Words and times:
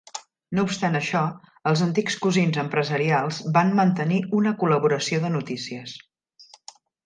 No 0.59 0.61
obstant 0.67 0.99
això, 0.99 1.19
els 1.71 1.83
antics 1.87 2.15
cosins 2.23 2.57
empresarials 2.63 3.43
van 3.61 3.69
mantenir 3.83 4.19
una 4.41 4.57
col·laboració 4.65 5.21
de 5.27 5.33
notícies. 5.39 5.97